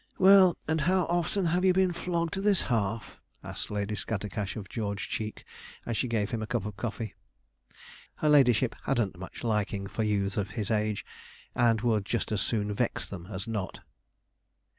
'Well, 0.17 0.57
and 0.67 0.81
how 0.81 1.03
often 1.03 1.45
have 1.45 1.63
you 1.63 1.73
been 1.73 1.93
flogged 1.93 2.33
this 2.33 2.63
half?' 2.63 3.17
asked 3.43 3.69
Lady 3.69 3.93
Scattercash 3.93 4.55
of 4.55 4.67
George 4.67 5.07
Cheek, 5.09 5.45
as 5.85 5.95
she 5.95 6.07
gave 6.07 6.31
him 6.31 6.41
a 6.41 6.47
cup 6.47 6.65
of 6.65 6.75
coffee. 6.75 7.13
Her 8.15 8.27
ladyship 8.29 8.73
hadn't 8.85 9.19
much 9.19 9.43
liking 9.43 9.85
for 9.85 10.01
youths 10.01 10.37
of 10.37 10.49
his 10.57 10.71
age, 10.71 11.05
and 11.53 11.81
would 11.81 12.05
just 12.07 12.31
as 12.31 12.41
soon 12.41 12.73
vex 12.73 13.07
them 13.07 13.27
as 13.27 13.47
not. 13.47 13.81